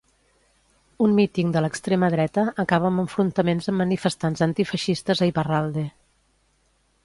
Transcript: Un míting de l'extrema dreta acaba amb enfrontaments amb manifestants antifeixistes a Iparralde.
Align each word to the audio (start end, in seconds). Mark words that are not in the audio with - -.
Un 1.07 1.11
míting 1.17 1.51
de 1.55 1.61
l'extrema 1.65 2.09
dreta 2.15 2.47
acaba 2.65 2.91
amb 2.91 3.03
enfrontaments 3.05 3.71
amb 3.73 3.83
manifestants 3.85 4.45
antifeixistes 4.49 5.25
a 5.27 5.31
Iparralde. 5.35 5.89